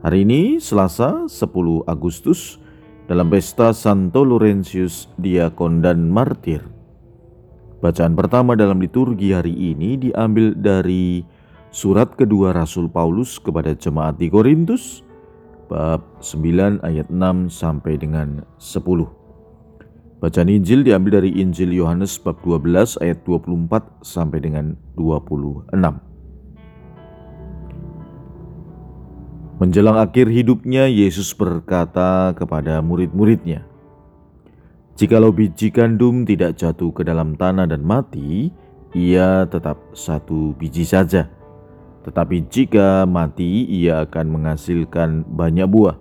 Hari 0.00 0.24
ini 0.24 0.56
Selasa 0.56 1.28
10 1.28 1.84
Agustus 1.84 2.56
dalam 3.04 3.28
pesta 3.28 3.76
Santo 3.76 4.24
Laurentius 4.24 5.12
Diakon 5.20 5.84
dan 5.84 6.08
Martir. 6.08 6.64
Bacaan 7.84 8.16
pertama 8.16 8.56
dalam 8.56 8.80
liturgi 8.80 9.36
hari 9.36 9.52
ini 9.52 10.00
diambil 10.00 10.56
dari 10.56 11.20
surat 11.68 12.16
kedua 12.16 12.56
Rasul 12.56 12.88
Paulus 12.88 13.36
kepada 13.36 13.76
jemaat 13.76 14.16
di 14.16 14.32
Korintus 14.32 15.04
bab 15.68 16.00
9 16.24 16.80
ayat 16.80 17.12
6 17.12 17.52
sampai 17.52 18.00
dengan 18.00 18.40
10. 18.56 18.80
Bacaan 20.16 20.48
Injil 20.48 20.80
diambil 20.80 21.20
dari 21.20 21.44
Injil 21.44 21.76
Yohanes 21.76 22.16
bab 22.16 22.40
12 22.40 22.96
ayat 23.04 23.20
24 23.28 24.00
sampai 24.00 24.40
dengan 24.40 24.80
26. 24.96 26.08
Menjelang 29.60 30.00
akhir 30.00 30.32
hidupnya, 30.32 30.88
Yesus 30.88 31.36
berkata 31.36 32.32
kepada 32.32 32.80
murid-muridnya, 32.80 33.68
"Jikalau 34.96 35.36
biji 35.36 35.68
gandum 35.68 36.24
tidak 36.24 36.56
jatuh 36.56 36.88
ke 36.96 37.04
dalam 37.04 37.36
tanah 37.36 37.68
dan 37.68 37.84
mati, 37.84 38.48
ia 38.96 39.44
tetap 39.44 39.76
satu 39.92 40.56
biji 40.56 40.88
saja. 40.88 41.28
Tetapi 42.08 42.48
jika 42.48 43.04
mati, 43.04 43.68
ia 43.68 44.08
akan 44.08 44.40
menghasilkan 44.40 45.28
banyak 45.28 45.68
buah. 45.68 46.00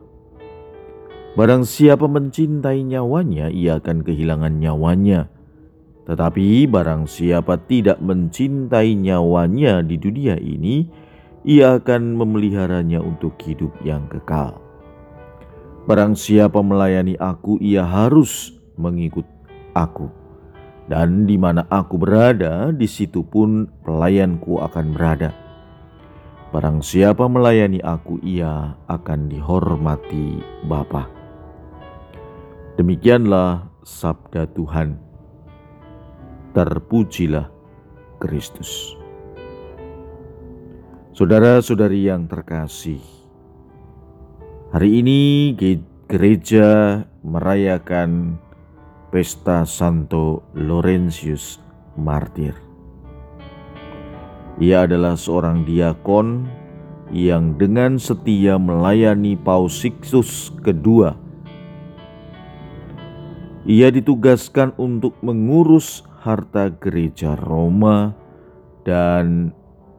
Barang 1.35 1.67
siapa 1.67 2.07
mencintai 2.07 2.88
nyawanya, 2.88 3.51
ia 3.51 3.83
akan 3.83 4.07
kehilangan 4.07 4.55
nyawanya. 4.55 5.27
Tetapi 6.07 6.63
barang 6.71 7.11
siapa 7.11 7.59
tidak 7.67 7.99
mencintai 7.99 8.95
nyawanya 8.95 9.83
di 9.83 9.99
dunia 9.99 10.39
ini, 10.39 10.88
ia 11.50 11.81
akan 11.81 12.14
memeliharanya 12.14 13.02
untuk 13.02 13.33
hidup 13.42 13.73
yang 13.81 14.05
kekal. 14.05 14.61
Barang 15.89 16.14
siapa 16.14 16.61
melayani 16.61 17.17
aku, 17.17 17.58
ia 17.58 17.81
harus 17.81 18.53
mengikut 18.78 19.25
aku. 19.73 20.14
Dan 20.86 21.25
di 21.25 21.41
mana 21.41 21.66
aku 21.66 21.97
berada, 21.97 22.69
di 22.69 22.86
situ 22.86 23.25
pun 23.25 23.66
pelayanku 23.81 24.61
akan 24.61 24.94
berada. 24.94 25.33
Barang 26.53 26.86
siapa 26.86 27.25
melayani 27.25 27.81
aku, 27.81 28.22
ia 28.22 28.78
akan 28.86 29.34
dihormati 29.34 30.38
Bapa. 30.69 31.09
Demikianlah 32.78 33.66
sabda 33.81 34.45
Tuhan. 34.53 35.02
Terpujilah 36.53 37.50
Kristus. 38.22 38.98
Saudara-saudari 41.20 42.08
yang 42.08 42.31
terkasih, 42.31 43.03
hari 44.72 45.03
ini 45.03 45.52
gereja 46.08 47.03
merayakan 47.28 48.39
pesta 49.12 49.67
Santo 49.67 50.47
Laurentius 50.56 51.59
Martir. 52.00 52.56
Ia 54.63 54.88
adalah 54.88 55.19
seorang 55.19 55.68
diakon 55.68 56.47
yang 57.12 57.59
dengan 57.59 58.00
setia 58.00 58.56
melayani 58.56 59.35
Paus 59.35 59.75
Sixtus 59.75 60.56
kedua. 60.63 61.19
Ia 63.68 63.91
ditugaskan 63.91 64.72
untuk 64.79 65.19
mengurus 65.19 66.00
harta 66.24 66.72
gereja 66.72 67.35
Roma 67.35 68.16
dan 68.88 69.52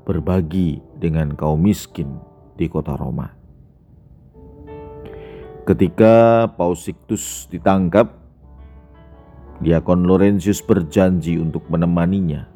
berbagi 0.08 0.88
dengan 1.00 1.32
kaum 1.32 1.64
miskin 1.64 2.20
di 2.60 2.68
kota 2.68 2.92
Roma. 2.94 3.32
Ketika 5.64 6.44
Paus 6.52 6.84
Sixtus 6.84 7.48
ditangkap, 7.48 8.20
Diakon 9.60 10.04
Laurentius 10.04 10.60
berjanji 10.60 11.40
untuk 11.40 11.64
menemaninya. 11.72 12.48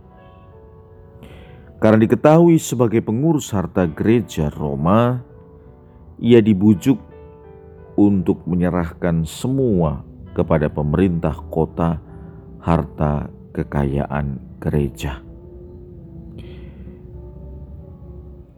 Karena 1.80 2.00
diketahui 2.00 2.56
sebagai 2.56 3.04
pengurus 3.04 3.52
harta 3.52 3.84
gereja 3.84 4.48
Roma, 4.48 5.20
ia 6.16 6.40
dibujuk 6.40 6.96
untuk 7.96 8.44
menyerahkan 8.48 9.24
semua 9.28 10.04
kepada 10.32 10.68
pemerintah 10.68 11.36
kota 11.48 12.00
harta 12.60 13.28
kekayaan 13.54 14.40
gereja. 14.58 15.23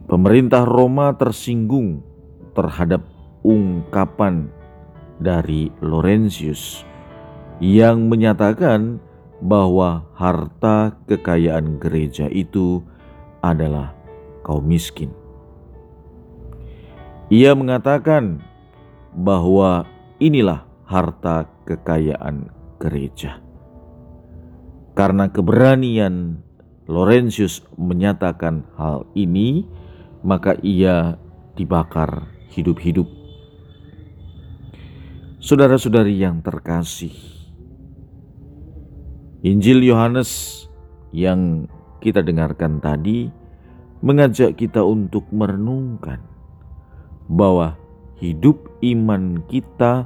Pemerintah 0.07 0.63
Roma 0.63 1.11
tersinggung 1.19 1.99
terhadap 2.55 3.03
ungkapan 3.43 4.47
dari 5.19 5.67
Laurentius 5.83 6.87
yang 7.59 8.07
menyatakan 8.07 9.03
bahwa 9.43 10.07
harta 10.15 10.95
kekayaan 11.11 11.75
gereja 11.83 12.31
itu 12.31 12.79
adalah 13.43 13.91
kaum 14.47 14.63
miskin. 14.63 15.11
Ia 17.27 17.51
mengatakan 17.51 18.39
bahwa 19.11 19.83
inilah 20.23 20.63
harta 20.87 21.51
kekayaan 21.67 22.47
gereja. 22.79 23.43
Karena 24.95 25.27
keberanian 25.27 26.39
Laurentius 26.87 27.59
menyatakan 27.75 28.63
hal 28.79 29.03
ini, 29.11 29.67
maka 30.27 30.59
ia 30.59 31.15
dibakar 31.55 32.27
hidup-hidup. 32.51 33.07
Saudara-saudari 35.39 36.19
yang 36.19 36.43
terkasih, 36.43 37.15
Injil 39.39 39.87
Yohanes 39.87 40.67
yang 41.15 41.71
kita 42.03 42.19
dengarkan 42.19 42.83
tadi 42.83 43.31
mengajak 44.03 44.59
kita 44.59 44.83
untuk 44.83 45.23
merenungkan 45.31 46.19
bahwa 47.31 47.79
hidup 48.19 48.59
iman 48.83 49.39
kita 49.47 50.03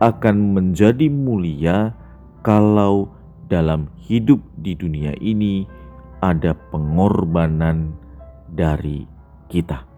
akan 0.00 0.56
menjadi 0.56 1.12
mulia 1.12 1.92
kalau 2.40 3.12
dalam 3.52 3.92
hidup 4.00 4.40
di 4.56 4.72
dunia 4.72 5.12
ini 5.20 5.68
ada 6.24 6.56
pengorbanan 6.72 7.92
dari 8.48 9.17
kita. 9.48 9.88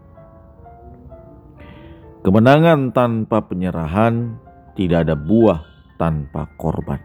Kemenangan 2.21 2.93
tanpa 2.93 3.41
penyerahan 3.45 4.37
tidak 4.77 5.09
ada 5.09 5.17
buah 5.17 5.65
tanpa 5.97 6.47
korban. 6.55 7.01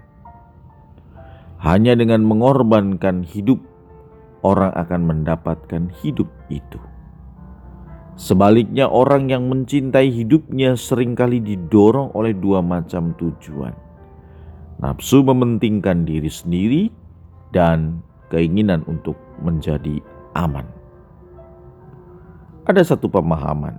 Hanya 1.56 1.96
dengan 1.96 2.20
mengorbankan 2.20 3.24
hidup, 3.24 3.58
orang 4.44 4.76
akan 4.76 5.00
mendapatkan 5.08 5.88
hidup 6.04 6.28
itu. 6.52 6.76
Sebaliknya, 8.16 8.88
orang 8.92 9.28
yang 9.32 9.48
mencintai 9.48 10.08
hidupnya 10.12 10.76
sering 10.76 11.16
kali 11.16 11.40
didorong 11.40 12.12
oleh 12.12 12.36
dua 12.36 12.60
macam 12.60 13.16
tujuan: 13.16 13.72
nafsu 14.84 15.24
mementingkan 15.24 16.04
diri 16.04 16.28
sendiri 16.28 16.92
dan 17.56 18.04
keinginan 18.28 18.84
untuk 18.84 19.16
menjadi 19.40 20.00
aman 20.36 20.75
ada 22.66 22.82
satu 22.82 23.06
pemahaman 23.06 23.78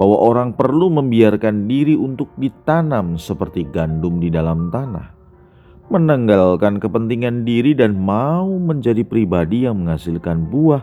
bahwa 0.00 0.16
orang 0.16 0.56
perlu 0.56 0.88
membiarkan 0.88 1.68
diri 1.68 1.92
untuk 1.92 2.32
ditanam 2.40 3.20
seperti 3.20 3.68
gandum 3.68 4.16
di 4.16 4.32
dalam 4.32 4.72
tanah, 4.72 5.12
menanggalkan 5.92 6.80
kepentingan 6.80 7.44
diri 7.44 7.76
dan 7.76 8.00
mau 8.00 8.48
menjadi 8.48 9.04
pribadi 9.04 9.68
yang 9.68 9.84
menghasilkan 9.84 10.48
buah 10.48 10.80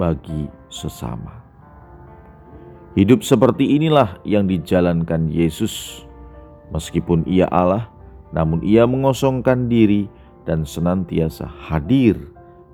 bagi 0.00 0.48
sesama. 0.72 1.44
Hidup 2.96 3.20
seperti 3.20 3.76
inilah 3.76 4.16
yang 4.24 4.48
dijalankan 4.48 5.28
Yesus, 5.28 6.04
meskipun 6.72 7.28
Ia 7.28 7.52
Allah, 7.52 7.92
namun 8.32 8.64
Ia 8.64 8.88
mengosongkan 8.88 9.68
diri 9.68 10.08
dan 10.48 10.64
senantiasa 10.64 11.44
hadir 11.68 12.16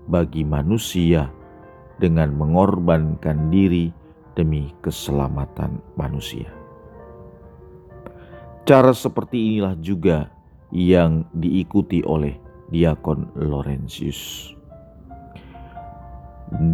bagi 0.06 0.46
manusia 0.46 1.34
dengan 1.98 2.34
mengorbankan 2.34 3.50
diri 3.50 3.90
demi 4.38 4.70
keselamatan 4.82 5.82
manusia. 5.98 6.46
Cara 8.62 8.94
seperti 8.94 9.36
inilah 9.54 9.74
juga 9.82 10.30
yang 10.70 11.26
diikuti 11.34 12.04
oleh 12.04 12.36
Diakon 12.68 13.32
Laurentius. 13.34 14.52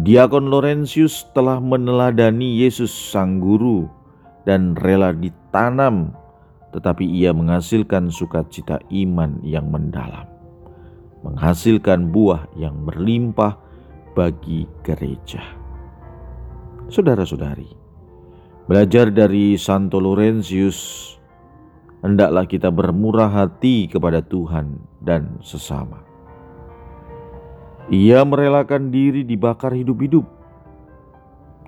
Diakon 0.05 0.47
Laurentius 0.47 1.27
telah 1.35 1.59
meneladani 1.59 2.63
Yesus 2.63 2.91
sang 2.91 3.43
guru 3.43 3.87
dan 4.47 4.75
rela 4.77 5.11
ditanam 5.11 6.15
tetapi 6.75 7.07
ia 7.07 7.31
menghasilkan 7.31 8.11
sukacita 8.11 8.83
iman 8.91 9.39
yang 9.47 9.71
mendalam, 9.71 10.27
menghasilkan 11.23 12.11
buah 12.11 12.51
yang 12.59 12.83
berlimpah 12.83 13.55
bagi 14.15 14.63
gereja. 14.79 15.43
Saudara-saudari, 16.87 17.67
belajar 18.65 19.11
dari 19.11 19.59
Santo 19.59 19.99
Laurentius 19.99 21.11
hendaklah 21.99 22.47
kita 22.47 22.71
bermurah 22.71 23.27
hati 23.27 23.91
kepada 23.91 24.23
Tuhan 24.23 24.79
dan 25.03 25.43
sesama. 25.43 25.99
Ia 27.91 28.23
merelakan 28.25 28.89
diri 28.89 29.27
dibakar 29.27 29.75
hidup-hidup. 29.75 30.25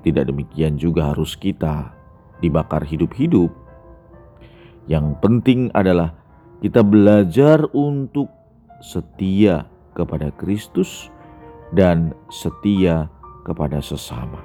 Tidak 0.02 0.24
demikian 0.24 0.80
juga 0.80 1.12
harus 1.14 1.36
kita 1.36 1.94
dibakar 2.40 2.88
hidup-hidup. 2.88 3.52
Yang 4.88 5.20
penting 5.20 5.68
adalah 5.76 6.16
kita 6.64 6.82
belajar 6.82 7.68
untuk 7.76 8.32
setia 8.80 9.68
kepada 9.94 10.32
Kristus 10.38 11.10
dan 11.72 12.16
setia 12.32 13.12
kepada 13.44 13.80
sesama. 13.84 14.44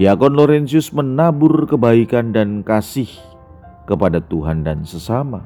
Diakon 0.00 0.32
Laurentius 0.32 0.96
menabur 0.96 1.68
kebaikan 1.68 2.32
dan 2.32 2.64
kasih 2.64 3.08
kepada 3.84 4.22
Tuhan 4.24 4.64
dan 4.64 4.80
sesama. 4.86 5.44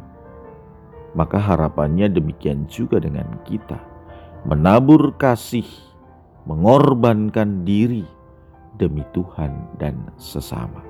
Maka 1.14 1.38
harapannya 1.38 2.10
demikian 2.10 2.66
juga 2.70 3.02
dengan 3.02 3.38
kita. 3.46 3.78
Menabur 4.46 5.14
kasih, 5.18 5.66
mengorbankan 6.46 7.66
diri 7.66 8.06
demi 8.78 9.02
Tuhan 9.10 9.78
dan 9.78 10.10
sesama. 10.18 10.82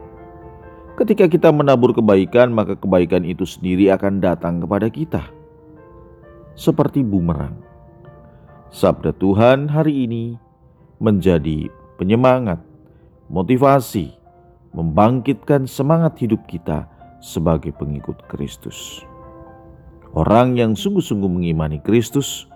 Ketika 0.94 1.26
kita 1.26 1.50
menabur 1.50 1.90
kebaikan, 1.96 2.54
maka 2.54 2.78
kebaikan 2.78 3.24
itu 3.26 3.48
sendiri 3.48 3.90
akan 3.96 4.20
datang 4.22 4.60
kepada 4.60 4.86
kita. 4.92 5.22
Seperti 6.54 7.02
bumerang. 7.02 7.73
Sabda 8.74 9.14
Tuhan 9.22 9.70
hari 9.70 10.02
ini 10.02 10.34
menjadi 10.98 11.70
penyemangat, 11.94 12.58
motivasi, 13.30 14.10
membangkitkan 14.74 15.70
semangat 15.70 16.18
hidup 16.18 16.42
kita 16.50 16.90
sebagai 17.22 17.70
pengikut 17.70 18.26
Kristus. 18.26 19.06
Orang 20.10 20.58
yang 20.58 20.74
sungguh-sungguh 20.74 21.30
mengimani 21.30 21.78
Kristus 21.86 22.50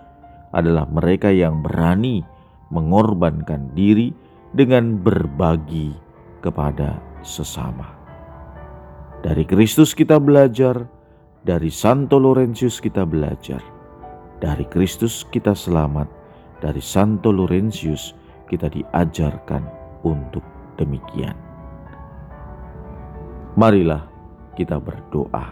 adalah 0.51 0.91
mereka 0.91 1.31
yang 1.31 1.63
berani 1.63 2.19
mengorbankan 2.67 3.71
diri 3.71 4.11
dengan 4.51 4.99
berbagi 4.99 5.95
kepada 6.43 6.99
sesama. 7.23 7.95
Dari 9.23 9.47
Kristus 9.47 9.95
kita 9.95 10.19
belajar, 10.19 10.83
dari 11.47 11.71
Santo 11.71 12.19
Laurentius 12.19 12.83
kita 12.83 13.07
belajar, 13.07 13.78
dari 14.39 14.63
Kristus 14.67 15.27
kita 15.27 15.51
selamat, 15.51 16.07
dari 16.63 16.79
Santo 16.79 17.31
Laurentius 17.31 18.15
kita 18.47 18.71
diajarkan 18.71 19.63
untuk 20.07 20.43
demikian. 20.79 21.35
Marilah 23.59 24.07
kita 24.55 24.79
berdoa. 24.79 25.51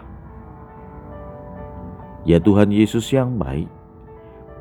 Ya 2.23 2.39
Tuhan 2.39 2.71
Yesus 2.71 3.11
yang 3.11 3.35
baik, 3.35 3.67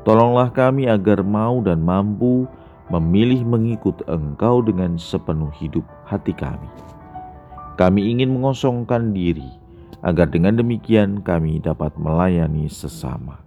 tolonglah 0.03 0.51
kami 0.51 0.87
agar 0.87 1.23
mau 1.23 1.63
dan 1.63 1.83
mampu 1.83 2.47
memilih 2.87 3.43
mengikut 3.43 4.03
Engkau 4.07 4.63
dengan 4.63 4.95
sepenuh 4.95 5.51
hidup 5.55 5.83
hati 6.07 6.31
kami. 6.31 6.67
Kami 7.75 8.11
ingin 8.11 8.31
mengosongkan 8.31 9.11
diri, 9.11 9.47
agar 10.03 10.31
dengan 10.31 10.55
demikian 10.55 11.19
kami 11.23 11.59
dapat 11.59 11.91
melayani 11.99 12.71
sesama. 12.71 13.46